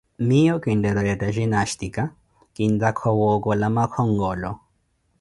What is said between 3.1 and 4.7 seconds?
wookola makhonkolo.